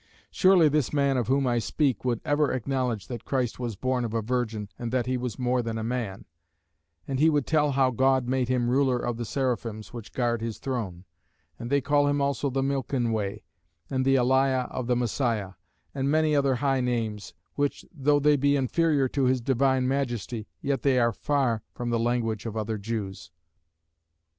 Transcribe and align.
Surely 0.31 0.67
this 0.67 0.91
man 0.91 1.15
of 1.15 1.27
whom 1.27 1.45
I 1.45 1.59
speak 1.59 2.03
would 2.03 2.21
ever 2.25 2.51
acknowledge 2.51 3.05
that 3.05 3.23
Christ 3.23 3.59
was 3.59 3.75
born 3.75 4.03
of 4.03 4.15
a 4.15 4.21
virgin 4.23 4.67
and 4.79 4.91
that 4.91 5.05
he 5.05 5.15
was 5.15 5.37
more 5.37 5.61
than 5.61 5.77
a 5.77 5.83
man; 5.83 6.25
and 7.07 7.19
he 7.19 7.29
would 7.29 7.45
tell 7.45 7.73
how 7.73 7.91
God 7.91 8.27
made 8.27 8.47
him 8.49 8.67
ruler 8.71 8.97
of 8.97 9.17
the 9.17 9.25
seraphims 9.25 9.93
which 9.93 10.11
guard 10.11 10.41
his 10.41 10.57
throne; 10.57 11.05
and 11.59 11.69
they 11.69 11.81
call 11.81 12.07
him 12.07 12.19
also 12.19 12.49
the 12.49 12.63
Milken 12.63 13.11
Way, 13.11 13.43
and 13.91 14.03
the 14.03 14.15
Eliah 14.15 14.67
of 14.71 14.87
the 14.87 14.95
Messiah; 14.95 15.51
and 15.93 16.09
many 16.09 16.35
other 16.35 16.55
high 16.55 16.81
names; 16.81 17.35
which 17.53 17.85
though 17.93 18.19
they 18.19 18.37
be 18.37 18.55
inferior 18.55 19.07
to 19.09 19.25
his 19.25 19.39
divine 19.39 19.87
majesty, 19.87 20.47
yet 20.63 20.81
they 20.81 20.97
are 20.97 21.13
far 21.13 21.61
from 21.75 21.91
the 21.91 21.99
language 21.99 22.47
of 22.47 22.57
other 22.57 22.79
Jews. 22.79 23.29